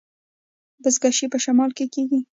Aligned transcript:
بزکشي 0.83 1.25
په 1.33 1.37
شمال 1.43 1.71
کې 1.77 1.85
کیږي 1.93 2.19